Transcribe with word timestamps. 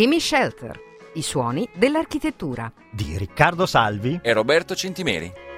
Gimme 0.00 0.18
Shelter, 0.18 0.80
i 1.16 1.20
suoni 1.20 1.68
dell'architettura. 1.74 2.72
Di 2.90 3.18
Riccardo 3.18 3.66
Salvi 3.66 4.18
e 4.22 4.32
Roberto 4.32 4.74
Centimeri. 4.74 5.49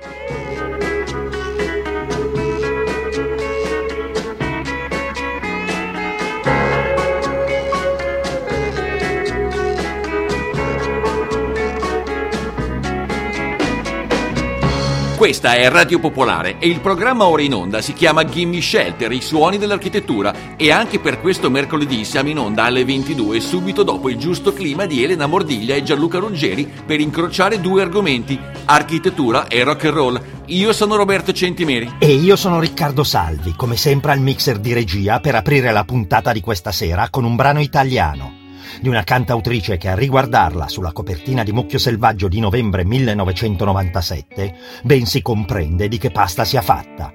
Questa 15.23 15.55
è 15.55 15.69
Radio 15.69 16.01
Popolare 16.01 16.57
e 16.59 16.67
il 16.67 16.81
programma 16.81 17.27
ora 17.27 17.43
in 17.43 17.55
onda 17.55 17.81
si 17.81 17.93
chiama 17.93 18.25
Gimme 18.25 18.61
Shelter, 18.61 19.13
i 19.13 19.21
suoni 19.21 19.57
dell'architettura 19.57 20.57
e 20.57 20.73
anche 20.73 20.99
per 20.99 21.21
questo 21.21 21.49
mercoledì 21.49 22.05
siamo 22.05 22.29
in 22.29 22.39
onda 22.39 22.65
alle 22.65 22.85
22 22.85 23.39
subito 23.39 23.85
dopo 23.85 24.09
il 24.09 24.17
giusto 24.17 24.53
clima 24.53 24.85
di 24.85 25.05
Elena 25.05 25.29
Mordiglia 25.29 25.77
e 25.77 25.85
Gianluca 25.85 26.19
Ruggeri 26.19 26.69
per 26.85 26.99
incrociare 26.99 27.61
due 27.61 27.83
argomenti, 27.83 28.37
architettura 28.65 29.47
e 29.47 29.63
rock 29.63 29.85
and 29.85 29.95
roll. 29.95 30.23
Io 30.47 30.73
sono 30.73 30.97
Roberto 30.97 31.33
Centimeri. 31.33 31.99
E 32.01 32.15
io 32.15 32.35
sono 32.35 32.59
Riccardo 32.59 33.05
Salvi, 33.05 33.55
come 33.55 33.77
sempre 33.77 34.11
al 34.11 34.19
mixer 34.19 34.59
di 34.59 34.73
regia 34.73 35.21
per 35.21 35.37
aprire 35.37 35.71
la 35.71 35.85
puntata 35.85 36.33
di 36.33 36.41
questa 36.41 36.73
sera 36.73 37.11
con 37.11 37.23
un 37.23 37.37
brano 37.37 37.61
italiano 37.61 38.41
di 38.81 38.89
una 38.89 39.05
cantautrice 39.05 39.77
che 39.77 39.89
a 39.89 39.95
riguardarla 39.95 40.69
sulla 40.69 40.93
copertina 40.93 41.43
di 41.43 41.53
Mucchio 41.53 41.79
Selvaggio 41.79 42.29
di 42.29 42.41
novembre 42.41 42.85
1997 42.85 44.55
ben 44.83 45.07
si 45.07 45.23
comprende 45.23 45.89
di 45.89 45.99
che 45.99 46.11
pasta 46.11 46.45
sia 46.45 46.63
fatta. 46.63 47.13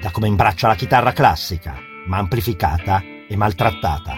Da 0.00 0.10
come 0.10 0.28
imbraccia 0.28 0.68
la 0.68 0.74
chitarra 0.74 1.12
classica, 1.12 1.76
ma 2.06 2.18
amplificata 2.18 3.02
e 3.28 3.36
maltrattata. 3.36 4.16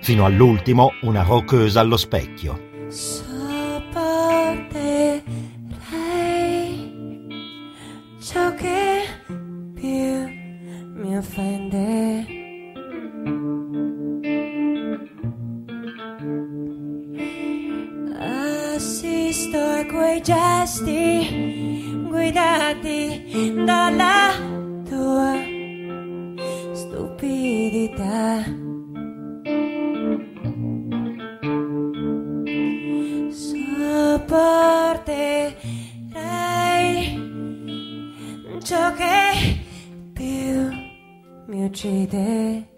Fino 0.00 0.24
all'ultimo 0.24 0.92
una 1.02 1.22
rockeuse 1.22 1.78
allo 1.78 1.96
specchio. 1.96 2.74
Ciò 8.20 8.54
che 8.54 9.02
più 9.74 10.28
mi 10.94 11.16
offende. 11.16 12.35
Quei 19.86 20.20
gesti 20.20 22.04
guidati 22.08 23.52
dalla 23.64 24.32
tua 24.88 25.34
stupidità. 26.72 28.44
Sopporterei 33.30 34.64
ciò 38.62 38.92
che 38.94 39.60
più 40.12 40.70
mi 41.46 41.64
uccide. 41.64 42.75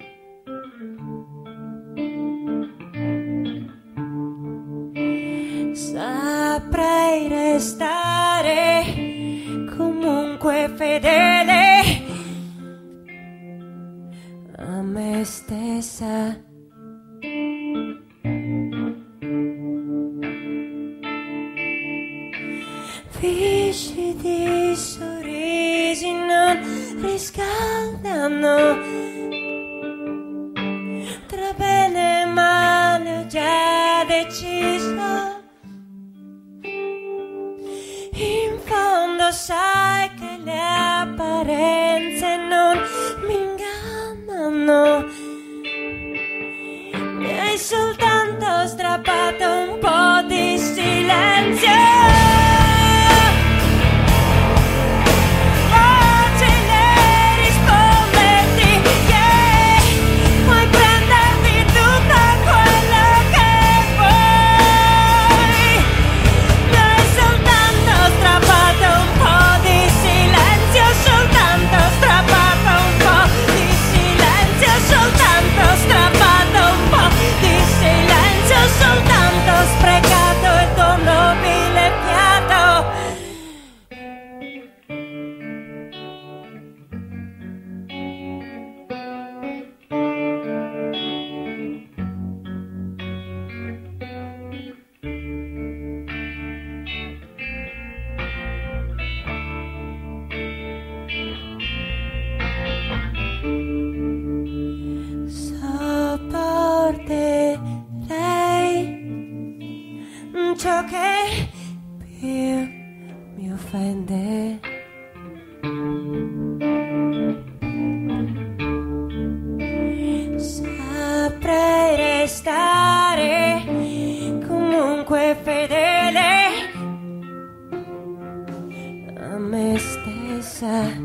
Stessa. 130.58 130.97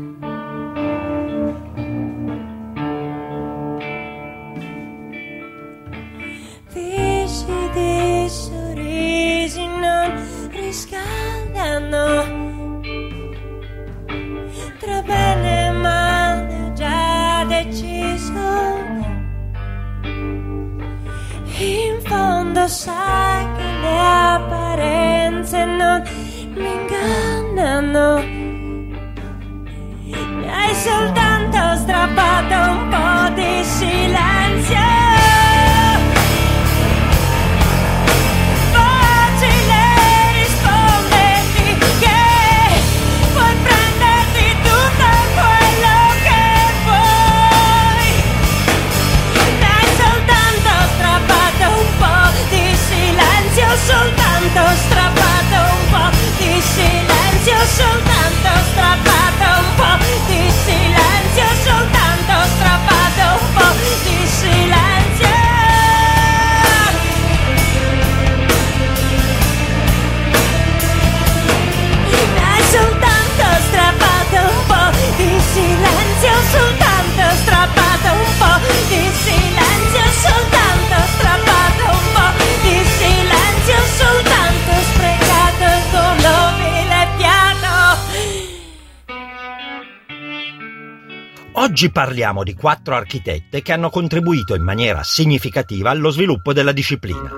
Oggi 91.74 91.90
parliamo 91.90 92.44
di 92.44 92.54
quattro 92.54 92.94
architette 92.94 93.60
che 93.60 93.72
hanno 93.72 93.90
contribuito 93.90 94.54
in 94.54 94.62
maniera 94.62 95.02
significativa 95.02 95.90
allo 95.90 96.10
sviluppo 96.10 96.52
della 96.52 96.70
disciplina. 96.70 97.32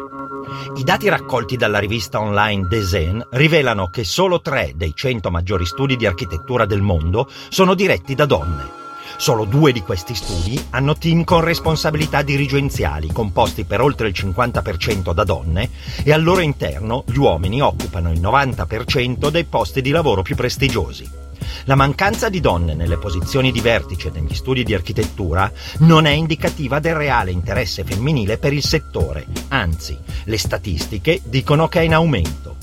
I 0.76 0.84
dati 0.84 1.08
raccolti 1.08 1.56
dalla 1.56 1.78
rivista 1.78 2.20
online 2.20 2.66
Design 2.68 3.18
rivelano 3.30 3.88
che 3.88 4.04
solo 4.04 4.42
tre 4.42 4.74
dei 4.76 4.92
100 4.94 5.30
maggiori 5.30 5.64
studi 5.64 5.96
di 5.96 6.04
architettura 6.04 6.66
del 6.66 6.82
mondo 6.82 7.30
sono 7.48 7.72
diretti 7.72 8.14
da 8.14 8.26
donne. 8.26 8.64
Solo 9.16 9.46
due 9.46 9.72
di 9.72 9.80
questi 9.80 10.14
studi 10.14 10.62
hanno 10.68 10.98
team 10.98 11.24
con 11.24 11.40
responsabilità 11.40 12.20
dirigenziali, 12.20 13.10
composti 13.10 13.64
per 13.64 13.80
oltre 13.80 14.08
il 14.08 14.14
50% 14.14 15.14
da 15.14 15.24
donne, 15.24 15.70
e 16.04 16.12
al 16.12 16.22
loro 16.22 16.40
interno 16.40 17.04
gli 17.06 17.16
uomini 17.16 17.62
occupano 17.62 18.12
il 18.12 18.20
90% 18.20 19.30
dei 19.30 19.44
posti 19.44 19.80
di 19.80 19.88
lavoro 19.92 20.20
più 20.20 20.36
prestigiosi. 20.36 21.24
La 21.64 21.74
mancanza 21.74 22.28
di 22.28 22.40
donne 22.40 22.74
nelle 22.74 22.98
posizioni 22.98 23.52
di 23.52 23.60
vertice 23.60 24.10
negli 24.10 24.34
studi 24.34 24.64
di 24.64 24.74
architettura 24.74 25.50
non 25.78 26.06
è 26.06 26.10
indicativa 26.10 26.78
del 26.78 26.94
reale 26.94 27.30
interesse 27.30 27.84
femminile 27.84 28.38
per 28.38 28.52
il 28.52 28.62
settore, 28.62 29.26
anzi, 29.48 29.96
le 30.24 30.38
statistiche 30.38 31.20
dicono 31.24 31.68
che 31.68 31.80
è 31.80 31.82
in 31.82 31.94
aumento. 31.94 32.56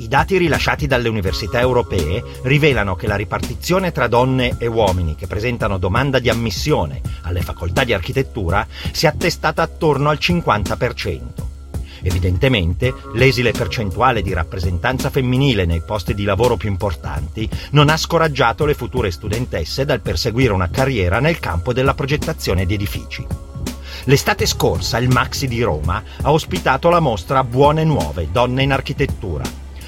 I 0.00 0.08
dati 0.08 0.38
rilasciati 0.38 0.86
dalle 0.86 1.10
università 1.10 1.60
europee 1.60 2.24
rivelano 2.42 2.96
che 2.96 3.06
la 3.06 3.16
ripartizione 3.16 3.92
tra 3.92 4.06
donne 4.06 4.56
e 4.56 4.66
uomini 4.66 5.14
che 5.14 5.26
presentano 5.26 5.76
domanda 5.76 6.18
di 6.18 6.30
ammissione 6.30 7.02
alle 7.22 7.42
facoltà 7.42 7.84
di 7.84 7.92
architettura 7.92 8.66
si 8.92 9.04
è 9.04 9.08
attestata 9.08 9.60
attorno 9.60 10.08
al 10.08 10.18
50%. 10.18 11.49
Evidentemente, 12.02 12.94
l'esile 13.14 13.52
percentuale 13.52 14.22
di 14.22 14.32
rappresentanza 14.32 15.10
femminile 15.10 15.66
nei 15.66 15.82
posti 15.82 16.14
di 16.14 16.24
lavoro 16.24 16.56
più 16.56 16.68
importanti 16.68 17.48
non 17.70 17.88
ha 17.88 17.96
scoraggiato 17.96 18.64
le 18.64 18.74
future 18.74 19.10
studentesse 19.10 19.84
dal 19.84 20.00
perseguire 20.00 20.52
una 20.52 20.70
carriera 20.70 21.20
nel 21.20 21.38
campo 21.38 21.72
della 21.72 21.94
progettazione 21.94 22.66
di 22.66 22.74
edifici. 22.74 23.26
L'estate 24.04 24.46
scorsa 24.46 24.98
il 24.98 25.10
Maxi 25.10 25.46
di 25.46 25.62
Roma 25.62 26.02
ha 26.22 26.32
ospitato 26.32 26.88
la 26.88 27.00
mostra 27.00 27.44
Buone 27.44 27.84
Nuove, 27.84 28.28
Donne 28.32 28.62
in 28.62 28.72
Architettura, 28.72 29.44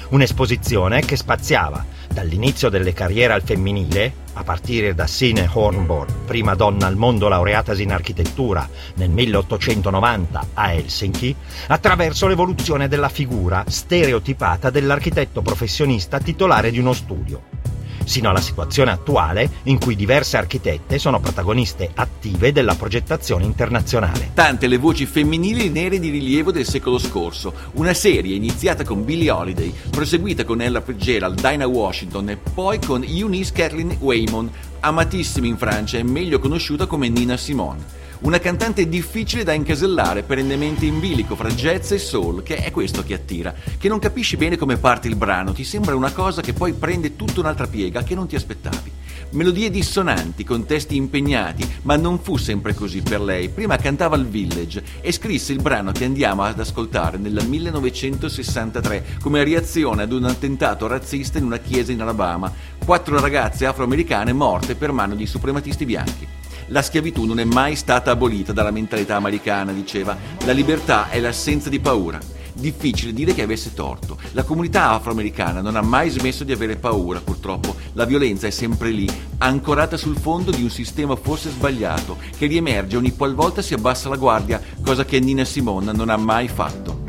un'esposizione 0.09 1.01
che 1.01 1.15
spaziava 1.15 1.83
dall'inizio 2.13 2.69
delle 2.69 2.93
carriere 2.93 3.33
al 3.33 3.41
femminile, 3.41 4.13
a 4.33 4.43
partire 4.43 4.93
da 4.93 5.07
Sine 5.07 5.49
Hornborn, 5.51 6.25
prima 6.25 6.55
donna 6.55 6.87
al 6.87 6.95
mondo 6.95 7.27
laureatasi 7.27 7.83
in 7.83 7.91
architettura 7.91 8.67
nel 8.95 9.09
1890 9.09 10.47
a 10.53 10.71
Helsinki, 10.71 11.35
attraverso 11.67 12.27
l'evoluzione 12.27 12.87
della 12.87 13.09
figura 13.09 13.63
stereotipata 13.67 14.69
dell'architetto 14.69 15.41
professionista 15.41 16.19
titolare 16.19 16.71
di 16.71 16.79
uno 16.79 16.93
studio 16.93 17.72
sino 18.05 18.29
alla 18.29 18.41
situazione 18.41 18.91
attuale 18.91 19.49
in 19.63 19.79
cui 19.79 19.95
diverse 19.95 20.37
architette 20.37 20.99
sono 20.99 21.19
protagoniste 21.19 21.89
attive 21.93 22.51
della 22.51 22.75
progettazione 22.75 23.45
internazionale. 23.45 24.31
Tante 24.33 24.67
le 24.67 24.77
voci 24.77 25.05
femminili 25.05 25.69
nere 25.69 25.99
di 25.99 26.09
rilievo 26.09 26.51
del 26.51 26.65
secolo 26.65 26.97
scorso, 26.97 27.53
una 27.73 27.93
serie 27.93 28.35
iniziata 28.35 28.83
con 28.83 29.05
Billie 29.05 29.31
Holiday, 29.31 29.73
proseguita 29.89 30.43
con 30.43 30.61
Ella 30.61 30.81
Fitzgerald, 30.81 31.39
Dinah 31.39 31.67
Washington 31.67 32.29
e 32.29 32.37
poi 32.37 32.79
con 32.79 33.03
Eunice 33.03 33.51
Kathleen 33.53 33.97
Waymon, 33.99 34.51
amatissima 34.81 35.47
in 35.47 35.57
Francia 35.57 35.97
e 35.97 36.03
meglio 36.03 36.39
conosciuta 36.39 36.85
come 36.85 37.09
Nina 37.09 37.37
Simone. 37.37 38.02
Una 38.23 38.39
cantante 38.39 38.87
difficile 38.87 39.43
da 39.43 39.51
incasellare, 39.51 40.23
perennemente 40.23 40.85
in 40.85 41.01
bilico 41.01 41.35
fra 41.35 41.49
jazz 41.49 41.91
e 41.91 41.97
soul, 41.97 42.41
che 42.41 42.55
è 42.55 42.71
questo 42.71 43.03
che 43.03 43.15
attira, 43.15 43.53
che 43.77 43.89
non 43.89 43.99
capisci 43.99 44.37
bene 44.37 44.55
come 44.55 44.77
parte 44.77 45.09
il 45.09 45.17
brano, 45.17 45.51
ti 45.51 45.65
sembra 45.65 45.93
una 45.93 46.13
cosa 46.13 46.41
che 46.41 46.53
poi 46.53 46.71
prende 46.71 47.17
tutta 47.17 47.41
un'altra 47.41 47.67
piega 47.67 48.01
che 48.03 48.15
non 48.15 48.25
ti 48.25 48.37
aspettavi. 48.37 48.91
Melodie 49.31 49.69
dissonanti, 49.69 50.45
con 50.45 50.65
testi 50.65 50.95
impegnati, 50.95 51.69
ma 51.81 51.97
non 51.97 52.17
fu 52.17 52.37
sempre 52.37 52.73
così 52.73 53.01
per 53.01 53.19
lei. 53.19 53.49
Prima 53.49 53.75
cantava 53.75 54.15
al 54.15 54.25
Village 54.25 54.81
e 55.01 55.11
scrisse 55.11 55.51
il 55.51 55.61
brano 55.61 55.91
che 55.91 56.05
andiamo 56.05 56.43
ad 56.43 56.57
ascoltare 56.57 57.17
nel 57.17 57.45
1963 57.45 59.17
come 59.21 59.43
reazione 59.43 60.03
ad 60.03 60.13
un 60.13 60.23
attentato 60.23 60.87
razzista 60.87 61.39
in 61.39 61.43
una 61.43 61.57
chiesa 61.57 61.91
in 61.91 62.01
Alabama. 62.01 62.49
Quattro 62.85 63.19
ragazze 63.19 63.65
afroamericane 63.65 64.31
morte 64.31 64.75
per 64.75 64.93
mano 64.93 65.13
di 65.13 65.25
suprematisti 65.25 65.83
bianchi. 65.83 66.27
La 66.73 66.81
schiavitù 66.81 67.25
non 67.25 67.39
è 67.39 67.43
mai 67.43 67.75
stata 67.75 68.09
abolita 68.09 68.51
dalla 68.51 68.71
mentalità 68.71 69.15
americana, 69.15 69.71
diceva. 69.71 70.17
La 70.43 70.53
libertà 70.53 71.07
è 71.11 71.19
l'assenza 71.19 71.69
di 71.69 71.79
paura. 71.79 72.17
Difficile 72.51 73.13
dire 73.13 73.35
che 73.35 73.43
avesse 73.43 73.75
torto. 73.75 74.17
La 74.31 74.41
comunità 74.41 74.89
afroamericana 74.89 75.61
non 75.61 75.75
ha 75.75 75.83
mai 75.83 76.09
smesso 76.09 76.43
di 76.43 76.51
avere 76.51 76.77
paura, 76.77 77.19
purtroppo. 77.19 77.75
La 77.93 78.05
violenza 78.05 78.47
è 78.47 78.49
sempre 78.49 78.89
lì, 78.89 79.07
ancorata 79.37 79.97
sul 79.97 80.17
fondo 80.17 80.49
di 80.49 80.63
un 80.63 80.71
sistema 80.71 81.15
forse 81.15 81.51
sbagliato, 81.51 82.17
che 82.35 82.47
riemerge 82.47 82.97
ogni 82.97 83.15
qualvolta 83.15 83.61
si 83.61 83.75
abbassa 83.75 84.09
la 84.09 84.15
guardia, 84.15 84.59
cosa 84.83 85.05
che 85.05 85.19
Nina 85.19 85.45
Simone 85.45 85.91
non 85.91 86.09
ha 86.09 86.17
mai 86.17 86.47
fatto. 86.47 87.03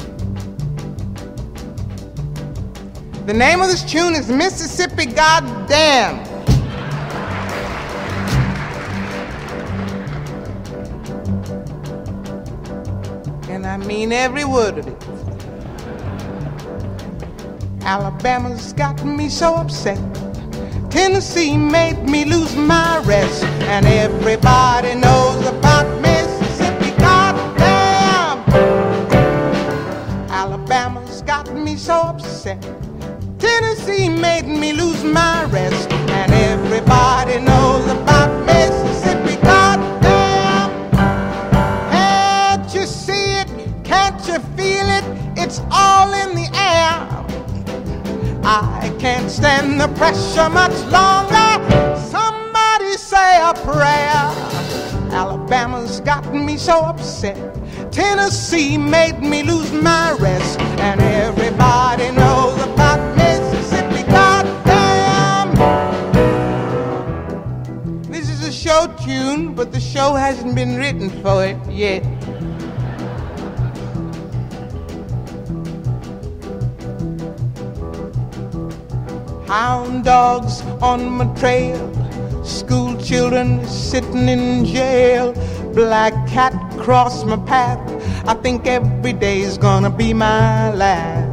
The 3.25 3.33
name 3.33 3.63
of 3.63 3.71
this 3.71 3.83
tune 3.83 4.15
is 4.15 4.27
Mississippi 4.27 5.07
Goddamn. 5.07 6.34
Mean 13.87 14.13
every 14.13 14.45
word 14.45 14.79
of 14.79 14.87
it. 14.89 15.05
Alabama's 17.83 18.73
got 18.73 19.05
me 19.05 19.29
so 19.29 19.55
upset. 19.57 19.99
Tennessee 20.91 21.57
made 21.57 22.03
me 22.09 22.25
lose 22.25 22.57
my 22.57 23.03
rest. 23.05 23.45
And 23.75 23.85
everybody 23.87 24.95
knows 24.95 25.47
about 25.47 25.87
Mississippi. 26.01 26.91
Goddamn! 26.99 28.39
Alabama's 30.31 31.23
got 31.23 31.53
me 31.55 31.77
so 31.77 31.95
upset. 31.95 32.63
Tennessee 33.39 34.09
made 34.09 34.47
me 34.47 34.73
lose 34.73 35.05
my 35.05 35.45
rest. 35.47 35.91
And 35.93 36.33
everybody 36.33 37.41
knows 37.41 37.87
about 37.91 38.31
Mississippi. 38.47 38.94
Can't 49.05 49.31
stand 49.31 49.79
the 49.79 49.89
pressure 49.99 50.49
much 50.49 50.73
longer. 50.91 51.51
Somebody 52.09 52.97
say 52.97 53.39
a 53.39 53.53
prayer. 53.53 54.25
Alabama's 55.13 56.01
gotten 56.01 56.47
me 56.47 56.57
so 56.57 56.79
upset. 56.79 57.37
Tennessee 57.93 58.79
made 58.79 59.21
me 59.21 59.43
lose 59.43 59.71
my 59.73 60.13
rest. 60.13 60.59
And 60.81 61.03
everybody 61.03 62.13
knows 62.13 62.59
about 62.63 63.15
Mississippi. 63.15 64.05
Goddamn! 64.11 65.51
This 68.11 68.31
is 68.31 68.43
a 68.49 68.53
show 68.53 68.87
tune, 69.05 69.55
but 69.55 69.71
the 69.71 69.81
show 69.81 70.15
hasn't 70.15 70.55
been 70.55 70.77
written 70.77 71.11
for 71.23 71.45
it 71.45 71.59
yet. 71.71 72.05
Hound 79.47 80.05
dogs 80.05 80.63
on 80.81 81.11
my 81.11 81.27
trail, 81.35 81.77
school 82.45 82.97
children 82.97 83.65
sitting 83.67 84.29
in 84.29 84.65
jail, 84.65 85.35
black 85.75 86.15
cat 86.27 86.55
cross 86.79 87.25
my 87.25 87.37
path. 87.37 87.79
I 88.27 88.35
think 88.35 88.67
every 88.67 89.13
day's 89.13 89.59
gonna 89.59 89.91
be 89.91 90.15
my 90.15 90.73
last. 90.73 91.24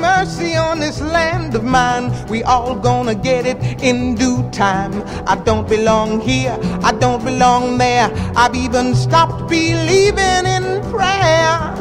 Mercy 0.00 0.56
on 0.56 0.80
this 0.80 1.00
land 1.00 1.54
of 1.54 1.64
mine. 1.64 2.12
We 2.28 2.42
all 2.44 2.74
gonna 2.74 3.14
get 3.14 3.46
it 3.46 3.58
in 3.82 4.14
due 4.14 4.48
time. 4.50 4.92
I 5.26 5.36
don't 5.36 5.68
belong 5.68 6.20
here, 6.20 6.58
I 6.82 6.92
don't 6.92 7.24
belong 7.24 7.78
there. 7.78 8.10
I've 8.36 8.54
even 8.54 8.94
stopped 8.94 9.48
believing 9.48 10.46
in 10.56 10.80
prayer. 10.90 11.74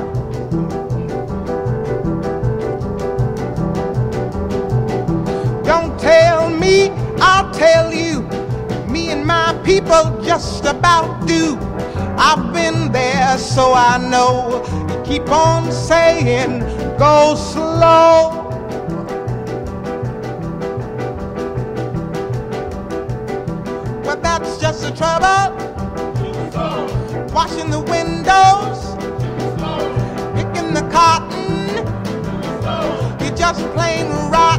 Don't 5.64 6.00
tell 6.00 6.50
me, 6.50 6.90
I'll 7.22 7.52
tell 7.54 7.94
you. 7.94 8.22
Me 8.88 9.10
and 9.12 9.26
my 9.26 9.54
people 9.64 10.22
just 10.24 10.66
about 10.66 11.28
do. 11.28 11.58
I've 12.18 12.52
been 12.54 12.92
there, 12.92 13.38
so 13.38 13.74
I 13.74 13.98
know. 13.98 14.64
Keep 15.06 15.30
on 15.32 15.72
saying, 15.72 16.62
go 17.00 17.34
slow. 17.34 18.44
But 24.04 24.22
that's 24.22 24.58
just 24.60 24.82
the 24.82 24.92
trouble. 24.92 25.56
Washing 27.34 27.70
the 27.70 27.80
windows, 27.80 28.80
picking 30.36 30.74
the 30.74 30.82
cotton. 30.92 31.70
you're 33.22 33.38
just 33.38 33.62
plain 33.74 34.08
rotten. 34.30 34.59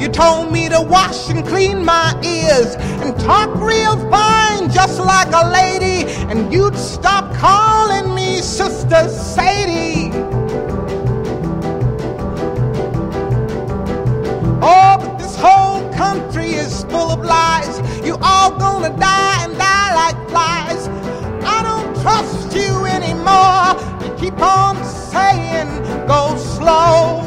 You 0.00 0.08
told 0.08 0.52
me 0.52 0.68
to 0.68 0.80
wash 0.80 1.30
and 1.30 1.44
clean 1.46 1.84
my 1.84 2.12
ears 2.22 2.74
and 3.02 3.18
talk 3.18 3.54
real 3.56 3.96
fine, 4.10 4.70
just 4.70 5.00
like 5.00 5.28
a 5.32 5.48
lady. 5.50 6.10
And 6.30 6.52
you'd 6.52 6.76
stop 6.76 7.34
calling 7.36 8.14
me 8.14 8.42
Sister 8.42 9.08
Sadie. 9.08 10.10
Oh, 14.62 14.96
but 15.00 15.18
this 15.18 15.34
whole 15.36 15.90
country 15.94 16.50
is 16.50 16.84
full 16.84 17.10
of 17.10 17.24
lies. 17.24 17.78
You 18.06 18.18
all 18.22 18.50
gonna 18.58 18.96
die 18.98 19.44
and 19.44 19.56
die 19.56 19.94
like 19.94 20.28
flies. 20.28 20.88
I 21.42 21.62
don't 21.62 21.94
trust 22.02 22.54
you 22.54 22.84
anymore. 22.84 23.74
You 24.04 24.14
keep 24.18 24.40
on 24.42 24.84
saying, 24.84 26.06
go 26.06 26.36
slow. 26.36 27.25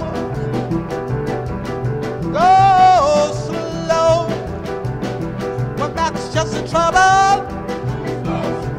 That's 6.11 6.33
just 6.33 6.53
the 6.53 6.67
trouble. 6.67 7.45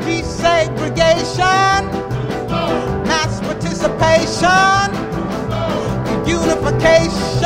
Desegregation, 0.05 1.87
mass 3.07 3.41
participation, 3.41 4.91
unification. 6.27 7.40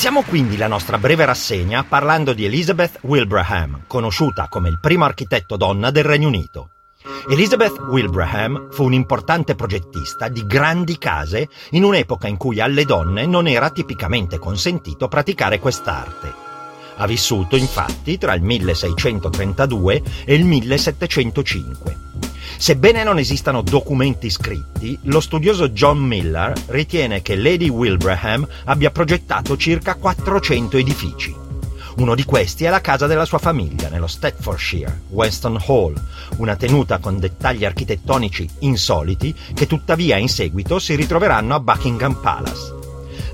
Iniziamo 0.00 0.26
quindi 0.26 0.56
la 0.56 0.66
nostra 0.66 0.96
breve 0.96 1.26
rassegna 1.26 1.84
parlando 1.84 2.32
di 2.32 2.46
Elizabeth 2.46 3.00
Wilbraham, 3.02 3.82
conosciuta 3.86 4.48
come 4.48 4.70
il 4.70 4.80
primo 4.80 5.04
architetto 5.04 5.58
donna 5.58 5.90
del 5.90 6.04
Regno 6.04 6.28
Unito. 6.28 6.70
Elizabeth 7.28 7.78
Wilbraham 7.80 8.70
fu 8.70 8.84
un'importante 8.84 9.54
progettista 9.54 10.28
di 10.28 10.46
grandi 10.46 10.96
case 10.96 11.50
in 11.72 11.84
un'epoca 11.84 12.28
in 12.28 12.38
cui 12.38 12.60
alle 12.60 12.86
donne 12.86 13.26
non 13.26 13.46
era 13.46 13.68
tipicamente 13.68 14.38
consentito 14.38 15.06
praticare 15.06 15.58
quest'arte. 15.58 16.49
Ha 17.00 17.06
vissuto 17.06 17.56
infatti 17.56 18.18
tra 18.18 18.34
il 18.34 18.42
1632 18.42 20.02
e 20.26 20.34
il 20.34 20.44
1705. 20.44 21.96
Sebbene 22.58 23.02
non 23.02 23.18
esistano 23.18 23.62
documenti 23.62 24.28
scritti, 24.28 24.98
lo 25.04 25.20
studioso 25.20 25.70
John 25.70 25.98
Miller 25.98 26.52
ritiene 26.66 27.22
che 27.22 27.36
Lady 27.36 27.70
Wilbraham 27.70 28.46
abbia 28.64 28.90
progettato 28.90 29.56
circa 29.56 29.94
400 29.94 30.76
edifici. 30.76 31.34
Uno 31.96 32.14
di 32.14 32.24
questi 32.24 32.64
è 32.64 32.68
la 32.68 32.82
casa 32.82 33.06
della 33.06 33.24
sua 33.24 33.38
famiglia, 33.38 33.88
nello 33.88 34.06
Staffordshire, 34.06 35.04
Weston 35.08 35.58
Hall, 35.68 35.94
una 36.36 36.56
tenuta 36.56 36.98
con 36.98 37.18
dettagli 37.18 37.64
architettonici 37.64 38.46
insoliti 38.58 39.34
che 39.54 39.66
tuttavia 39.66 40.18
in 40.18 40.28
seguito 40.28 40.78
si 40.78 40.94
ritroveranno 40.96 41.54
a 41.54 41.60
Buckingham 41.60 42.20
Palace. 42.20 42.79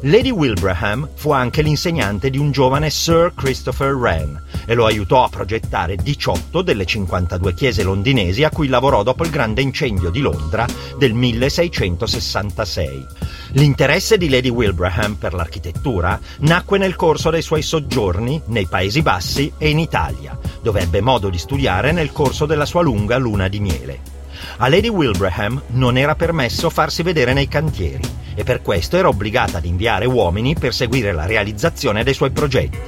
Lady 0.02 0.30
Wilbraham 0.30 1.08
fu 1.14 1.30
anche 1.30 1.62
l'insegnante 1.62 2.28
di 2.28 2.36
un 2.36 2.50
giovane 2.50 2.90
Sir 2.90 3.32
Christopher 3.34 3.94
Wren 3.94 4.40
e 4.66 4.74
lo 4.74 4.84
aiutò 4.84 5.24
a 5.24 5.28
progettare 5.28 5.96
18 5.96 6.60
delle 6.60 6.84
52 6.84 7.54
chiese 7.54 7.82
londinesi 7.82 8.44
a 8.44 8.50
cui 8.50 8.68
lavorò 8.68 9.02
dopo 9.02 9.24
il 9.24 9.30
grande 9.30 9.62
incendio 9.62 10.10
di 10.10 10.20
Londra 10.20 10.66
del 10.98 11.14
1666. 11.14 13.06
L'interesse 13.52 14.18
di 14.18 14.28
Lady 14.28 14.50
Wilbraham 14.50 15.14
per 15.14 15.32
l'architettura 15.32 16.20
nacque 16.40 16.76
nel 16.76 16.94
corso 16.94 17.30
dei 17.30 17.42
suoi 17.42 17.62
soggiorni 17.62 18.42
nei 18.46 18.66
Paesi 18.66 19.00
Bassi 19.00 19.50
e 19.56 19.70
in 19.70 19.78
Italia, 19.78 20.38
dove 20.60 20.80
ebbe 20.80 21.00
modo 21.00 21.30
di 21.30 21.38
studiare 21.38 21.92
nel 21.92 22.12
corso 22.12 22.44
della 22.44 22.66
sua 22.66 22.82
lunga 22.82 23.16
luna 23.16 23.48
di 23.48 23.60
miele. 23.60 24.15
A 24.58 24.68
Lady 24.68 24.88
Wilbraham 24.88 25.62
non 25.68 25.96
era 25.96 26.14
permesso 26.14 26.70
farsi 26.70 27.02
vedere 27.02 27.32
nei 27.32 27.48
cantieri 27.48 28.04
e 28.34 28.44
per 28.44 28.62
questo 28.62 28.96
era 28.96 29.08
obbligata 29.08 29.58
ad 29.58 29.64
inviare 29.64 30.06
uomini 30.06 30.54
per 30.54 30.74
seguire 30.74 31.12
la 31.12 31.26
realizzazione 31.26 32.04
dei 32.04 32.14
suoi 32.14 32.30
progetti, 32.30 32.78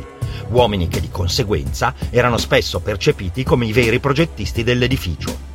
uomini 0.50 0.88
che 0.88 1.00
di 1.00 1.10
conseguenza 1.10 1.94
erano 2.10 2.38
spesso 2.38 2.80
percepiti 2.80 3.44
come 3.44 3.66
i 3.66 3.72
veri 3.72 3.98
progettisti 3.98 4.62
dell'edificio. 4.62 5.46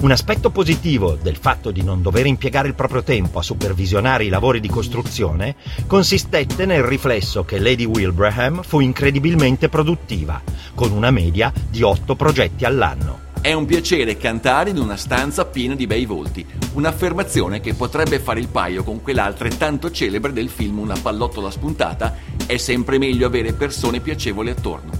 Un 0.00 0.12
aspetto 0.12 0.50
positivo 0.50 1.18
del 1.20 1.36
fatto 1.36 1.72
di 1.72 1.82
non 1.82 2.02
dover 2.02 2.26
impiegare 2.26 2.68
il 2.68 2.74
proprio 2.74 3.02
tempo 3.02 3.40
a 3.40 3.42
supervisionare 3.42 4.24
i 4.24 4.28
lavori 4.28 4.60
di 4.60 4.68
costruzione 4.68 5.56
consistette 5.88 6.66
nel 6.66 6.84
riflesso 6.84 7.44
che 7.44 7.58
Lady 7.58 7.84
Wilbraham 7.84 8.62
fu 8.62 8.78
incredibilmente 8.78 9.68
produttiva, 9.68 10.40
con 10.74 10.92
una 10.92 11.10
media 11.10 11.52
di 11.68 11.82
8 11.82 12.14
progetti 12.14 12.64
all'anno. 12.64 13.27
È 13.40 13.52
un 13.52 13.66
piacere 13.66 14.16
cantare 14.16 14.70
in 14.70 14.78
una 14.78 14.96
stanza 14.96 15.44
piena 15.44 15.76
di 15.76 15.86
bei 15.86 16.04
volti, 16.06 16.44
un'affermazione 16.72 17.60
che 17.60 17.72
potrebbe 17.72 18.18
fare 18.18 18.40
il 18.40 18.48
paio 18.48 18.82
con 18.82 19.00
quell'altrettanto 19.00 19.92
celebre 19.92 20.32
del 20.32 20.48
film 20.48 20.80
Una 20.80 20.98
pallottola 21.00 21.48
spuntata, 21.48 22.16
è 22.46 22.56
sempre 22.56 22.98
meglio 22.98 23.28
avere 23.28 23.52
persone 23.52 24.00
piacevoli 24.00 24.50
attorno. 24.50 24.90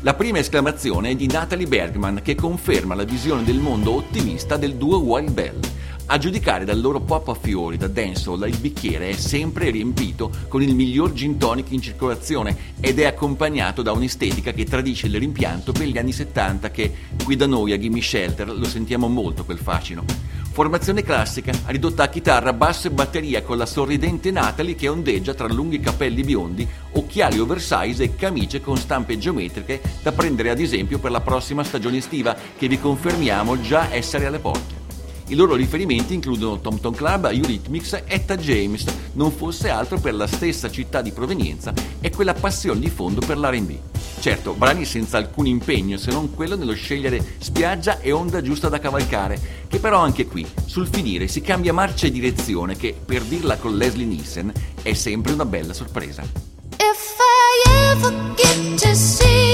La 0.00 0.14
prima 0.14 0.38
esclamazione 0.38 1.10
è 1.10 1.14
di 1.14 1.28
Natalie 1.28 1.68
Bergman 1.68 2.20
che 2.20 2.34
conferma 2.34 2.96
la 2.96 3.04
visione 3.04 3.44
del 3.44 3.58
mondo 3.58 3.94
ottimista 3.94 4.56
del 4.56 4.74
duo 4.74 4.98
Wild 4.98 5.30
Bell. 5.30 5.60
A 6.06 6.18
giudicare 6.18 6.66
dal 6.66 6.80
loro 6.80 7.00
pop 7.00 7.28
a 7.28 7.34
fiori 7.34 7.78
da 7.78 7.88
dancehall, 7.88 8.46
il 8.46 8.58
bicchiere 8.58 9.08
è 9.08 9.12
sempre 9.14 9.70
riempito 9.70 10.30
con 10.48 10.60
il 10.60 10.74
miglior 10.74 11.14
gin 11.14 11.38
tonic 11.38 11.70
in 11.70 11.80
circolazione 11.80 12.74
ed 12.78 12.98
è 12.98 13.06
accompagnato 13.06 13.80
da 13.80 13.92
un'estetica 13.92 14.52
che 14.52 14.64
tradisce 14.64 15.06
il 15.06 15.18
rimpianto 15.18 15.72
per 15.72 15.86
gli 15.86 15.96
anni 15.96 16.12
70 16.12 16.70
che 16.70 16.92
qui 17.24 17.36
da 17.36 17.46
noi 17.46 17.72
a 17.72 17.78
Gimme 17.78 18.02
Shelter 18.02 18.52
lo 18.52 18.66
sentiamo 18.66 19.08
molto 19.08 19.46
quel 19.46 19.56
fascino. 19.56 20.04
Formazione 20.52 21.02
classica, 21.02 21.52
ridotta 21.66 22.02
a 22.02 22.08
chitarra, 22.08 22.52
basso 22.52 22.86
e 22.86 22.90
batteria 22.90 23.42
con 23.42 23.56
la 23.56 23.66
sorridente 23.66 24.30
Natalie 24.30 24.74
che 24.74 24.88
ondeggia 24.88 25.32
tra 25.32 25.48
lunghi 25.48 25.80
capelli 25.80 26.22
biondi, 26.22 26.68
occhiali 26.92 27.38
oversize 27.38 28.04
e 28.04 28.14
camicie 28.14 28.60
con 28.60 28.76
stampe 28.76 29.16
geometriche 29.16 29.80
da 30.02 30.12
prendere 30.12 30.50
ad 30.50 30.60
esempio 30.60 30.98
per 30.98 31.10
la 31.10 31.22
prossima 31.22 31.64
stagione 31.64 31.96
estiva 31.96 32.36
che 32.58 32.68
vi 32.68 32.78
confermiamo 32.78 33.58
già 33.62 33.90
essere 33.90 34.26
alle 34.26 34.38
porte. 34.38 34.83
I 35.28 35.34
loro 35.34 35.54
riferimenti 35.54 36.12
includono 36.12 36.60
Tom 36.60 36.78
Tom 36.80 36.94
Club, 36.94 37.30
Eurythmics 37.32 38.02
Etta 38.06 38.36
James, 38.36 38.84
non 39.14 39.32
fosse 39.32 39.70
altro 39.70 39.98
per 39.98 40.14
la 40.14 40.26
stessa 40.26 40.70
città 40.70 41.00
di 41.00 41.12
provenienza 41.12 41.72
e 42.00 42.10
quella 42.10 42.34
passione 42.34 42.80
di 42.80 42.90
fondo 42.90 43.20
per 43.24 43.38
l'R&B. 43.38 43.74
Certo, 44.20 44.52
brani 44.52 44.84
senza 44.84 45.16
alcun 45.16 45.46
impegno 45.46 45.96
se 45.96 46.10
non 46.10 46.34
quello 46.34 46.56
nello 46.56 46.74
scegliere 46.74 47.36
spiaggia 47.38 48.00
e 48.00 48.12
onda 48.12 48.42
giusta 48.42 48.68
da 48.68 48.78
cavalcare, 48.78 49.40
che 49.66 49.78
però 49.78 49.98
anche 49.98 50.26
qui, 50.26 50.46
sul 50.66 50.88
finire, 50.88 51.26
si 51.26 51.40
cambia 51.40 51.72
marcia 51.72 52.06
e 52.06 52.10
direzione 52.10 52.76
che, 52.76 52.94
per 53.04 53.22
dirla 53.22 53.56
con 53.56 53.76
Leslie 53.76 54.06
Nielsen, 54.06 54.52
è 54.82 54.92
sempre 54.92 55.32
una 55.32 55.46
bella 55.46 55.72
sorpresa. 55.72 56.22
If 56.22 57.16
I 57.18 57.92
ever 57.92 58.34
get 58.34 58.80
to 58.80 58.94
see 58.94 59.53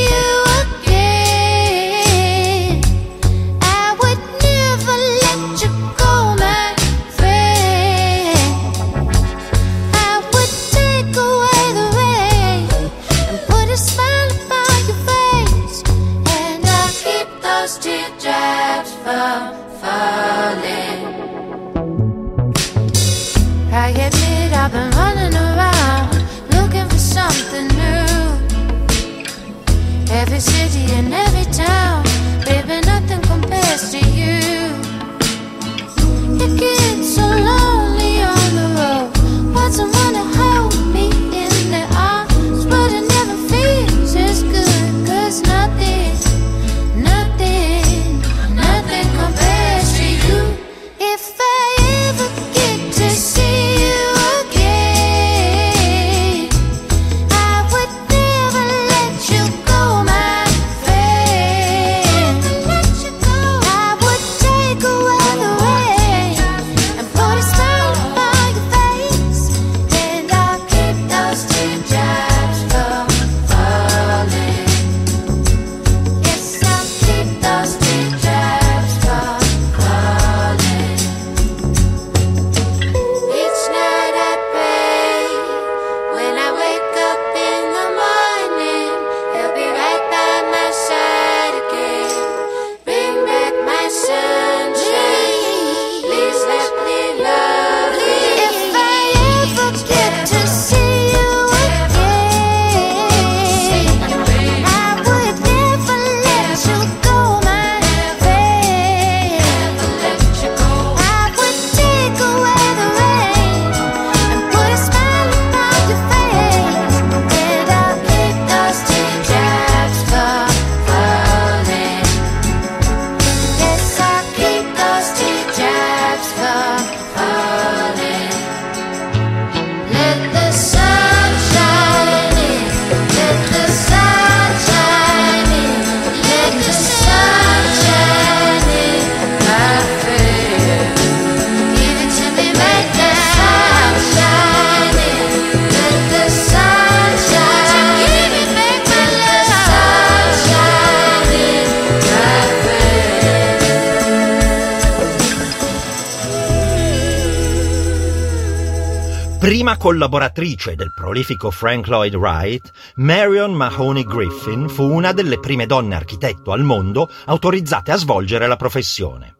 collaboratrice 159.80 160.74
del 160.74 160.92
prolifico 160.94 161.50
Frank 161.50 161.86
Lloyd 161.86 162.14
Wright, 162.14 162.70
Marion 162.96 163.54
Mahoney 163.54 164.04
Griffin 164.04 164.68
fu 164.68 164.82
una 164.82 165.12
delle 165.12 165.40
prime 165.40 165.64
donne 165.64 165.94
architetto 165.94 166.52
al 166.52 166.62
mondo 166.62 167.08
autorizzate 167.24 167.90
a 167.90 167.96
svolgere 167.96 168.46
la 168.46 168.56
professione. 168.56 169.36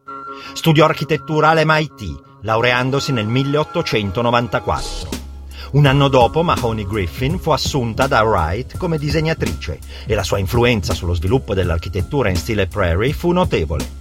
Studiò 0.53 0.85
architettura 0.85 1.49
all'MIT, 1.49 2.39
laureandosi 2.41 3.11
nel 3.11 3.27
1894. 3.27 5.09
Un 5.73 5.85
anno 5.85 6.07
dopo 6.07 6.41
Mahoney 6.41 6.87
Griffin 6.87 7.37
fu 7.37 7.51
assunta 7.51 8.07
da 8.07 8.23
Wright 8.23 8.79
come 8.79 8.97
disegnatrice 8.97 9.77
e 10.07 10.15
la 10.15 10.23
sua 10.23 10.39
influenza 10.39 10.95
sullo 10.95 11.13
sviluppo 11.13 11.53
dell'architettura 11.53 12.29
in 12.29 12.35
stile 12.35 12.65
prairie 12.65 13.13
fu 13.13 13.31
notevole. 13.31 14.00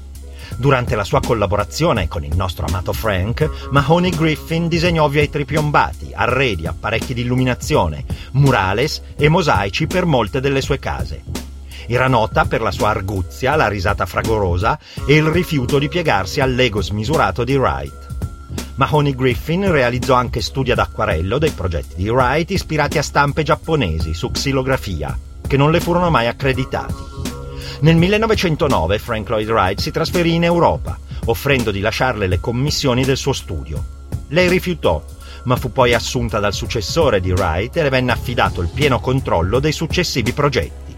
Durante 0.57 0.95
la 0.95 1.05
sua 1.05 1.21
collaborazione 1.21 2.09
con 2.09 2.25
il 2.25 2.37
nostro 2.37 2.67
amato 2.67 2.93
Frank, 2.93 3.69
Mahoney 3.71 4.11
Griffin 4.11 4.69
disegnò 4.69 5.09
vetri 5.09 5.45
piombati, 5.45 6.11
arredi, 6.15 6.67
apparecchi 6.67 7.15
di 7.15 7.23
illuminazione, 7.23 8.05
murales 8.33 9.03
e 9.17 9.29
mosaici 9.29 9.87
per 9.87 10.05
molte 10.05 10.41
delle 10.41 10.61
sue 10.61 10.79
case. 10.79 11.23
Era 11.87 12.09
nota 12.09 12.45
per 12.45 12.61
la 12.61 12.71
sua 12.71 12.91
arguzia, 12.91 13.57
la 13.57 13.69
risata 13.69 14.07
fragorosa 14.07 14.79
e 15.07 15.17
il 15.17 15.25
rifiuto 15.25 15.79
di 15.79 15.89
piegarsi 15.89 16.41
all'ego 16.41 16.83
smisurato 16.83 17.43
di 17.43 17.57
Wright. 17.57 18.09
Mahoney 18.77 19.15
Griffin 19.15 19.71
realizzò 19.71 20.15
anche 20.15 20.41
studi 20.41 20.71
ad 20.71 20.79
acquarello 20.79 21.39
dei 21.39 21.51
progetti 21.51 21.97
di 21.97 22.09
Wright 22.09 22.51
ispirati 22.51 22.99
a 22.99 23.03
stampe 23.03 23.43
giapponesi 23.43 24.15
su 24.15 24.31
xilografia, 24.31 25.19
che 25.47 25.57
non 25.57 25.71
le 25.71 25.81
furono 25.81 26.11
mai 26.11 26.29
accreditati. 26.29 27.30
Nel 27.83 27.97
1909 27.97 28.99
Frank 28.99 29.31
Lloyd 29.31 29.49
Wright 29.49 29.81
si 29.81 29.91
trasferì 29.91 30.35
in 30.35 30.45
Europa, 30.45 30.99
offrendo 31.25 31.71
di 31.71 31.81
lasciarle 31.81 32.27
le 32.27 32.39
commissioni 32.39 33.05
del 33.05 33.17
suo 33.17 33.33
studio. 33.33 33.83
Lei 34.29 34.49
rifiutò, 34.49 35.03
ma 35.45 35.57
fu 35.57 35.73
poi 35.73 35.95
assunta 35.95 36.41
dal 36.41 36.53
successore 36.53 37.21
di 37.21 37.33
Wright 37.33 37.75
e 37.75 37.83
le 37.83 37.89
venne 37.89 38.13
affidato 38.13 38.61
il 38.61 38.69
pieno 38.69 39.01
controllo 39.01 39.61
dei 39.61 39.73
successivi 39.73 40.35
progetti. 40.35 40.95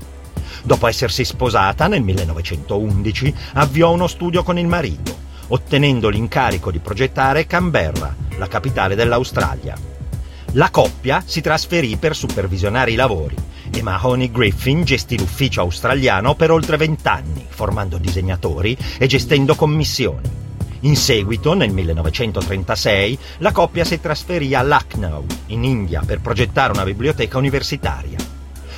Dopo 0.64 0.88
essersi 0.88 1.25
sposata, 1.25 1.87
nel 1.87 2.03
1911 2.03 3.33
avviò 3.55 3.92
uno 3.92 4.09
studio 4.09 4.42
con 4.42 4.59
il 4.59 4.66
marito, 4.66 5.16
ottenendo 5.49 6.09
l'incarico 6.09 6.73
di 6.73 6.81
progettare 6.81 7.47
Canberra, 7.47 8.12
la 8.38 8.49
capitale 8.49 8.97
dell'Australia. 8.97 9.77
La 10.55 10.71
coppia 10.71 11.23
si 11.25 11.40
trasferì 11.40 11.97
per 11.97 12.16
supervisionare 12.16 12.90
i 12.90 12.97
lavori 12.97 13.51
e 13.73 13.83
Mahoney 13.83 14.31
Griffin 14.31 14.85
gestì 14.85 15.19
l'ufficio 15.19 15.61
australiano 15.63 16.35
per 16.35 16.51
oltre 16.51 16.77
vent'anni, 16.77 17.47
formando 17.49 17.99
disegnatori 17.99 18.77
e 18.99 19.07
gestendo 19.07 19.55
commissioni. 19.55 20.41
In 20.81 20.97
seguito, 20.97 21.55
nel 21.55 21.73
1936, 21.73 23.19
la 23.39 23.53
coppia 23.53 23.85
si 23.85 24.01
trasferì 24.01 24.55
a 24.55 24.63
Lucknow, 24.63 25.25
in 25.47 25.65
India, 25.65 26.03
per 26.05 26.21
progettare 26.21 26.73
una 26.73 26.85
biblioteca 26.85 27.39
universitaria. 27.39 28.19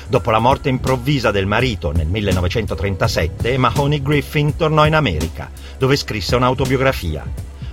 Dopo 0.07 0.29
la 0.29 0.37
morte 0.37 0.69
improvvisa 0.69 1.31
del 1.31 1.47
marito 1.47 1.91
nel 1.91 2.05
1937, 2.05 3.57
Mahoney 3.57 4.03
Griffin 4.03 4.55
tornò 4.55 4.85
in 4.85 4.93
America, 4.93 5.49
dove 5.79 5.95
scrisse 5.95 6.35
un'autobiografia. 6.35 7.25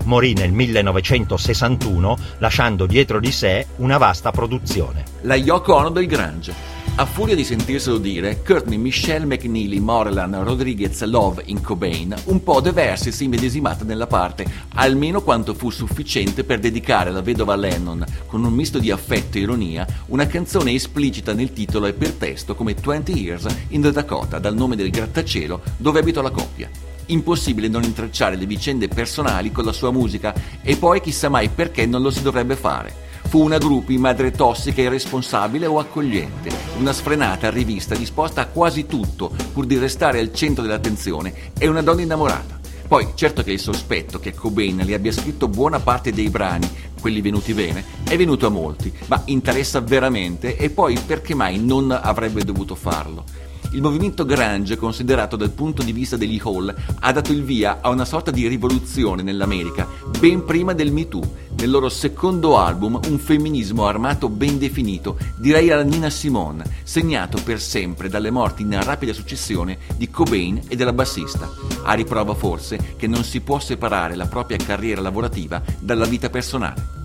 Morì 0.05 0.33
nel 0.33 0.51
1961, 0.51 2.17
lasciando 2.39 2.87
dietro 2.87 3.21
di 3.21 3.31
sé 3.31 3.67
una 3.77 3.99
vasta 3.99 4.31
produzione. 4.31 5.05
La 5.21 5.37
Yoko 5.37 5.75
Ono 5.75 5.91
del 5.91 6.07
Grange. 6.07 6.82
A 6.97 7.07
furia 7.07 7.35
di 7.35 7.43
sentirselo 7.43 7.97
dire, 7.97 8.43
Courtney 8.43 8.77
Michelle 8.77 9.25
McNeely 9.25 9.79
Moreland 9.79 10.35
Rodriguez 10.35 11.03
Love 11.05 11.43
in 11.47 11.63
Cobain 11.63 12.15
un 12.25 12.43
po' 12.43 12.61
deve 12.61 12.83
essersi 12.83 13.25
immedesimata 13.25 13.83
nella 13.83 14.07
parte, 14.07 14.45
almeno 14.75 15.23
quanto 15.23 15.55
fu 15.55 15.71
sufficiente 15.71 16.45
per 16.45 16.59
dedicare 16.59 17.09
alla 17.09 17.23
vedova 17.23 17.57
Lennon, 17.57 18.05
con 18.27 18.45
un 18.45 18.53
misto 18.53 18.79
di 18.79 18.91
affetto 18.91 19.39
e 19.39 19.41
ironia, 19.41 19.87
una 20.09 20.27
canzone 20.27 20.73
esplicita 20.73 21.33
nel 21.33 21.55
titolo 21.55 21.87
e 21.87 21.95
per 21.95 22.13
testo 22.13 22.55
come 22.55 22.75
20 22.75 23.13
Years 23.19 23.47
in 23.69 23.81
the 23.81 23.91
Dakota, 23.91 24.39
dal 24.39 24.55
nome 24.55 24.77
del 24.77 24.91
grattacielo 24.91 25.63
dove 25.79 26.01
abitò 26.01 26.21
la 26.21 26.31
coppia. 26.31 26.69
Impossibile 27.07 27.69
non 27.69 27.85
intrecciare 27.85 28.37
le 28.37 28.45
vicende 28.45 28.89
personali 28.89 29.51
con 29.51 29.65
la 29.65 29.73
sua 29.73 29.91
musica 29.91 30.35
e 30.61 30.77
poi 30.77 31.01
chissà 31.01 31.31
mai 31.31 31.49
perché 31.49 31.87
non 31.87 32.03
lo 32.03 32.11
si 32.11 32.21
dovrebbe 32.21 32.55
fare. 32.55 33.02
Fu 33.33 33.43
una 33.43 33.57
groupie 33.57 33.97
madre 33.97 34.31
tossica 34.31 34.83
irresponsabile 34.83 35.65
o 35.65 35.79
accogliente, 35.79 36.51
una 36.79 36.93
sfrenata 36.93 37.49
rivista 37.49 37.95
disposta 37.95 38.43
a 38.43 38.47
quasi 38.47 38.85
tutto 38.85 39.35
pur 39.55 39.65
di 39.65 39.79
restare 39.79 40.19
al 40.19 40.35
centro 40.35 40.63
dell'attenzione 40.63 41.33
e 41.57 41.67
una 41.67 41.81
donna 41.81 42.03
innamorata. 42.03 42.61
Poi, 42.87 43.13
certo 43.15 43.43
che 43.43 43.53
il 43.53 43.59
sospetto 43.59 44.21
che 44.21 44.35
Cobain 44.35 44.83
le 44.85 44.93
abbia 44.93 45.13
scritto 45.13 45.49
buona 45.49 45.81
parte 45.81 46.13
dei 46.13 46.29
brani, 46.29 46.69
quelli 47.01 47.23
venuti 47.23 47.55
bene, 47.55 47.83
è 48.05 48.19
venuto 48.19 48.49
a 48.49 48.51
molti, 48.51 48.93
ma 49.07 49.23
interessa 49.25 49.81
veramente 49.81 50.55
e 50.59 50.69
poi 50.69 50.99
perché 50.99 51.35
mai 51.35 51.59
non 51.59 51.91
avrebbe 51.91 52.45
dovuto 52.45 52.75
farlo? 52.75 53.25
Il 53.73 53.81
movimento 53.81 54.27
grunge, 54.27 54.77
considerato 54.77 55.35
dal 55.35 55.51
punto 55.51 55.83
di 55.83 55.93
vista 55.93 56.19
degli 56.19 56.39
Hall, 56.45 56.75
ha 57.01 57.11
dato 57.11 57.33
il 57.33 57.43
via 57.43 57.79
a 57.81 57.89
una 57.89 58.05
sorta 58.05 58.31
di 58.31 58.47
rivoluzione 58.47 59.23
nell'America, 59.23 59.89
ben 60.19 60.45
prima 60.45 60.75
del 60.75 60.93
Me 60.93 61.09
Too. 61.09 61.23
Nel 61.57 61.71
loro 61.71 61.89
secondo 61.89 62.59
album, 62.59 63.01
un 63.09 63.19
femminismo 63.19 63.87
armato 63.87 64.29
ben 64.29 64.59
definito, 64.59 65.17
direi 65.37 65.71
alla 65.71 65.85
Nina 65.85 66.11
Simone, 66.11 66.65
segnato 66.83 67.41
per 67.43 67.61
sempre 67.61 68.11
dalle 68.11 68.31
morti 68.31 68.61
in 68.61 68.79
rapida 68.83 69.15
successione 69.15 69.79
di 69.97 70.11
Cobain 70.11 70.61
e 70.69 70.77
della 70.77 70.93
bassista. 70.93 71.51
A 71.85 71.95
riprova 71.95 72.35
forse 72.35 72.95
che 72.99 73.07
non 73.07 73.25
si 73.25 73.41
può 73.41 73.59
separare 73.59 74.17
la 74.17 74.27
propria 74.27 74.59
carriera 74.59 75.01
lavorativa 75.01 75.63
dalla 75.79 76.05
vita 76.05 76.29
personale. 76.29 77.02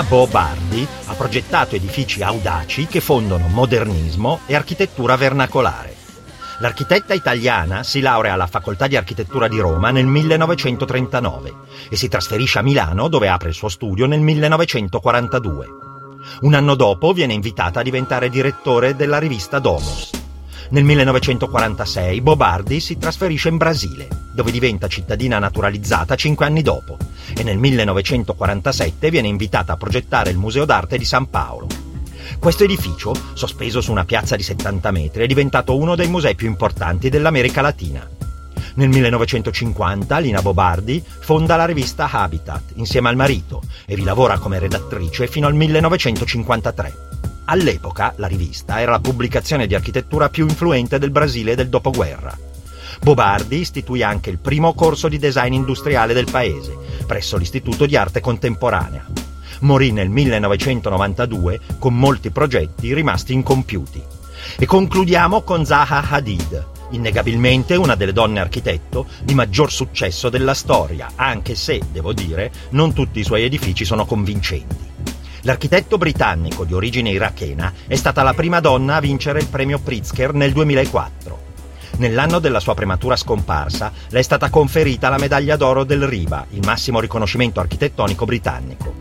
Lina 0.00 0.02
Bobardi 0.02 0.86
ha 1.06 1.14
progettato 1.14 1.76
edifici 1.76 2.22
audaci 2.22 2.86
che 2.86 3.00
fondono 3.00 3.48
modernismo 3.48 4.40
e 4.46 4.54
architettura 4.54 5.14
vernacolare. 5.16 5.94
L'architetta 6.60 7.12
italiana 7.12 7.82
si 7.82 8.00
laurea 8.00 8.32
alla 8.32 8.46
Facoltà 8.46 8.86
di 8.86 8.96
Architettura 8.96 9.46
di 9.46 9.58
Roma 9.58 9.90
nel 9.90 10.06
1939 10.06 11.52
e 11.90 11.96
si 11.96 12.08
trasferisce 12.08 12.60
a 12.60 12.62
Milano 12.62 13.08
dove 13.08 13.28
apre 13.28 13.50
il 13.50 13.54
suo 13.54 13.68
studio 13.68 14.06
nel 14.06 14.20
1942. 14.20 15.66
Un 16.42 16.54
anno 16.54 16.74
dopo 16.74 17.12
viene 17.12 17.34
invitata 17.34 17.80
a 17.80 17.82
diventare 17.82 18.30
direttore 18.30 18.96
della 18.96 19.18
rivista 19.18 19.58
Domus. 19.58 20.19
Nel 20.72 20.84
1946 20.84 22.20
Bobardi 22.20 22.78
si 22.78 22.96
trasferisce 22.96 23.48
in 23.48 23.56
Brasile, 23.56 24.06
dove 24.32 24.52
diventa 24.52 24.86
cittadina 24.86 25.40
naturalizzata 25.40 26.14
cinque 26.14 26.46
anni 26.46 26.62
dopo, 26.62 26.96
e 27.36 27.42
nel 27.42 27.58
1947 27.58 29.10
viene 29.10 29.26
invitata 29.26 29.72
a 29.72 29.76
progettare 29.76 30.30
il 30.30 30.38
Museo 30.38 30.64
d'arte 30.64 30.96
di 30.96 31.04
San 31.04 31.28
Paolo. 31.28 31.66
Questo 32.38 32.62
edificio, 32.62 33.12
sospeso 33.32 33.80
su 33.80 33.90
una 33.90 34.04
piazza 34.04 34.36
di 34.36 34.44
70 34.44 34.92
metri, 34.92 35.24
è 35.24 35.26
diventato 35.26 35.76
uno 35.76 35.96
dei 35.96 36.08
musei 36.08 36.36
più 36.36 36.46
importanti 36.46 37.08
dell'America 37.08 37.62
Latina. 37.62 38.08
Nel 38.74 38.90
1950 38.90 40.18
Lina 40.18 40.40
Bobardi 40.40 41.02
fonda 41.04 41.56
la 41.56 41.64
rivista 41.64 42.08
Habitat 42.08 42.74
insieme 42.74 43.08
al 43.08 43.16
marito 43.16 43.62
e 43.84 43.96
vi 43.96 44.04
lavora 44.04 44.38
come 44.38 44.60
redattrice 44.60 45.26
fino 45.26 45.48
al 45.48 45.54
1953. 45.54 47.09
All'epoca 47.50 48.12
la 48.18 48.28
rivista 48.28 48.80
era 48.80 48.92
la 48.92 49.00
pubblicazione 49.00 49.66
di 49.66 49.74
architettura 49.74 50.28
più 50.28 50.46
influente 50.46 51.00
del 51.00 51.10
Brasile 51.10 51.56
del 51.56 51.68
dopoguerra. 51.68 52.38
Bobardi 53.02 53.58
istituì 53.58 54.04
anche 54.04 54.30
il 54.30 54.38
primo 54.38 54.72
corso 54.72 55.08
di 55.08 55.18
design 55.18 55.54
industriale 55.54 56.14
del 56.14 56.30
paese, 56.30 56.76
presso 57.08 57.36
l'Istituto 57.36 57.86
di 57.86 57.96
Arte 57.96 58.20
Contemporanea. 58.20 59.04
Morì 59.62 59.90
nel 59.90 60.10
1992 60.10 61.60
con 61.80 61.98
molti 61.98 62.30
progetti 62.30 62.94
rimasti 62.94 63.32
incompiuti. 63.32 64.00
E 64.56 64.64
concludiamo 64.64 65.42
con 65.42 65.66
Zaha 65.66 66.08
Hadid, 66.08 66.66
innegabilmente 66.90 67.74
una 67.74 67.96
delle 67.96 68.12
donne 68.12 68.38
architetto 68.38 69.06
di 69.24 69.34
maggior 69.34 69.72
successo 69.72 70.28
della 70.28 70.54
storia, 70.54 71.10
anche 71.16 71.56
se, 71.56 71.80
devo 71.90 72.12
dire, 72.12 72.52
non 72.70 72.92
tutti 72.92 73.18
i 73.18 73.24
suoi 73.24 73.42
edifici 73.42 73.84
sono 73.84 74.06
convincenti. 74.06 74.90
L'architetto 75.42 75.96
britannico 75.96 76.64
di 76.64 76.74
origine 76.74 77.10
irachena 77.10 77.72
è 77.86 77.94
stata 77.94 78.22
la 78.22 78.34
prima 78.34 78.60
donna 78.60 78.96
a 78.96 79.00
vincere 79.00 79.40
il 79.40 79.46
premio 79.46 79.78
Pritzker 79.78 80.34
nel 80.34 80.52
2004. 80.52 81.48
Nell'anno 81.96 82.38
della 82.40 82.60
sua 82.60 82.74
prematura 82.74 83.16
scomparsa 83.16 83.90
le 84.08 84.18
è 84.18 84.22
stata 84.22 84.50
conferita 84.50 85.08
la 85.08 85.18
medaglia 85.18 85.56
d'oro 85.56 85.84
del 85.84 86.06
RIBA, 86.06 86.46
il 86.50 86.64
massimo 86.64 87.00
riconoscimento 87.00 87.60
architettonico 87.60 88.26
britannico. 88.26 88.92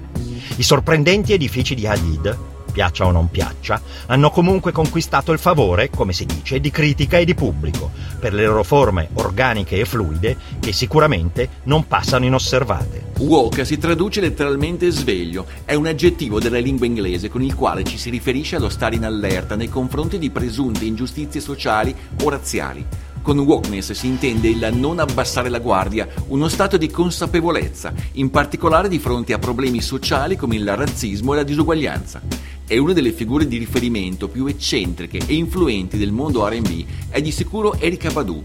I 0.55 0.63
sorprendenti 0.63 1.33
edifici 1.33 1.75
di 1.75 1.85
Hadid, 1.85 2.37
piaccia 2.69 3.05
o 3.05 3.11
non 3.11 3.29
piaccia, 3.29 3.81
hanno 4.07 4.29
comunque 4.31 4.71
conquistato 4.71 5.31
il 5.31 5.39
favore, 5.39 5.89
come 5.89 6.13
si 6.13 6.25
dice, 6.25 6.59
di 6.59 6.71
critica 6.71 7.17
e 7.17 7.25
di 7.25 7.35
pubblico, 7.35 7.91
per 8.19 8.33
le 8.33 8.45
loro 8.45 8.63
forme 8.63 9.09
organiche 9.13 9.79
e 9.79 9.85
fluide 9.85 10.37
che 10.59 10.71
sicuramente 10.71 11.49
non 11.63 11.87
passano 11.87 12.25
inosservate. 12.25 13.07
Woke 13.19 13.65
si 13.65 13.77
traduce 13.77 14.21
letteralmente 14.21 14.89
sveglio, 14.91 15.45
è 15.65 15.73
un 15.73 15.87
aggettivo 15.87 16.39
della 16.39 16.59
lingua 16.59 16.85
inglese 16.85 17.29
con 17.29 17.41
il 17.41 17.55
quale 17.55 17.83
ci 17.83 17.97
si 17.97 18.09
riferisce 18.09 18.55
allo 18.55 18.69
stare 18.69 18.95
in 18.95 19.05
allerta 19.05 19.55
nei 19.55 19.69
confronti 19.69 20.17
di 20.17 20.29
presunte 20.29 20.85
ingiustizie 20.85 21.41
sociali 21.41 21.93
o 22.23 22.29
razziali. 22.29 22.85
Con 23.21 23.37
wokeness 23.39 23.91
si 23.91 24.07
intende 24.07 24.49
il 24.49 24.69
non 24.73 24.99
abbassare 24.99 25.49
la 25.49 25.59
guardia, 25.59 26.07
uno 26.27 26.47
stato 26.47 26.77
di 26.77 26.89
consapevolezza, 26.89 27.93
in 28.13 28.29
particolare 28.29 28.87
di 28.87 28.97
fronte 28.97 29.33
a 29.33 29.39
problemi 29.39 29.81
sociali 29.81 30.35
come 30.35 30.55
il 30.55 30.75
razzismo 30.75 31.33
e 31.33 31.35
la 31.37 31.43
disuguaglianza. 31.43 32.21
È 32.65 32.77
una 32.77 32.93
delle 32.93 33.11
figure 33.11 33.47
di 33.47 33.57
riferimento 33.57 34.27
più 34.27 34.45
eccentriche 34.45 35.19
e 35.25 35.33
influenti 35.33 35.97
del 35.97 36.11
mondo 36.11 36.47
RB 36.47 36.85
è 37.09 37.21
di 37.21 37.31
sicuro 37.31 37.73
Erika 37.79 38.09
Badu. 38.09 38.41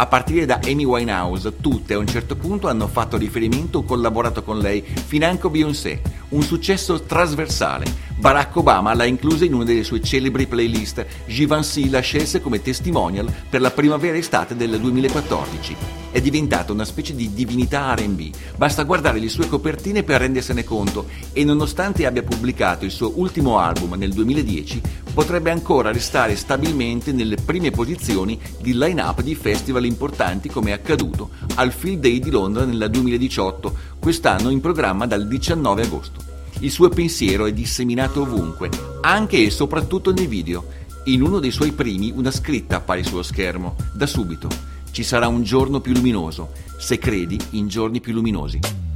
A 0.00 0.06
partire 0.06 0.46
da 0.46 0.60
Amy 0.64 0.84
Winehouse, 0.84 1.56
tutte 1.60 1.94
a 1.94 1.98
un 1.98 2.06
certo 2.06 2.36
punto 2.36 2.68
hanno 2.68 2.86
fatto 2.86 3.16
riferimento 3.16 3.78
o 3.78 3.84
collaborato 3.84 4.44
con 4.44 4.58
lei, 4.58 4.82
financo 4.82 5.50
Beyoncé, 5.50 6.00
un 6.28 6.42
successo 6.42 7.02
trasversale. 7.02 8.06
Barack 8.18 8.56
Obama 8.56 8.94
l'ha 8.94 9.04
inclusa 9.04 9.44
in 9.44 9.54
una 9.54 9.62
delle 9.62 9.84
sue 9.84 10.02
celebri 10.02 10.48
playlist, 10.48 11.06
Givenchy 11.28 11.88
la 11.88 12.00
scelse 12.00 12.40
come 12.40 12.60
testimonial 12.60 13.32
per 13.48 13.60
la 13.60 13.70
primavera-estate 13.70 14.56
del 14.56 14.80
2014. 14.80 15.76
È 16.10 16.20
diventata 16.20 16.72
una 16.72 16.84
specie 16.84 17.14
di 17.14 17.32
divinità 17.32 17.94
RB, 17.94 18.30
basta 18.56 18.82
guardare 18.82 19.20
le 19.20 19.28
sue 19.28 19.46
copertine 19.46 20.02
per 20.02 20.20
rendersene 20.20 20.64
conto 20.64 21.06
e 21.32 21.44
nonostante 21.44 22.06
abbia 22.06 22.24
pubblicato 22.24 22.84
il 22.84 22.90
suo 22.90 23.12
ultimo 23.14 23.60
album 23.60 23.94
nel 23.94 24.12
2010, 24.12 24.82
potrebbe 25.14 25.52
ancora 25.52 25.92
restare 25.92 26.34
stabilmente 26.34 27.12
nelle 27.12 27.36
prime 27.36 27.70
posizioni 27.70 28.36
di 28.60 28.76
line-up 28.76 29.22
di 29.22 29.36
festival 29.36 29.84
importanti 29.84 30.48
come 30.48 30.70
è 30.70 30.72
accaduto 30.72 31.30
al 31.54 31.70
Field 31.70 32.00
Day 32.00 32.18
di 32.18 32.30
Londra 32.30 32.64
nel 32.64 32.90
2018, 32.90 33.76
quest'anno 34.00 34.50
in 34.50 34.60
programma 34.60 35.06
dal 35.06 35.28
19 35.28 35.82
agosto. 35.82 36.27
Il 36.60 36.72
suo 36.72 36.88
pensiero 36.88 37.46
è 37.46 37.52
disseminato 37.52 38.22
ovunque, 38.22 38.68
anche 39.02 39.44
e 39.44 39.50
soprattutto 39.50 40.12
nei 40.12 40.26
video. 40.26 40.66
In 41.04 41.22
uno 41.22 41.38
dei 41.38 41.52
suoi 41.52 41.70
primi 41.70 42.10
una 42.10 42.32
scritta 42.32 42.76
appare 42.76 43.04
sullo 43.04 43.22
schermo, 43.22 43.76
da 43.94 44.06
subito. 44.06 44.48
Ci 44.90 45.04
sarà 45.04 45.28
un 45.28 45.44
giorno 45.44 45.80
più 45.80 45.92
luminoso, 45.92 46.50
se 46.76 46.98
credi 46.98 47.38
in 47.50 47.68
giorni 47.68 48.00
più 48.00 48.12
luminosi. 48.12 48.87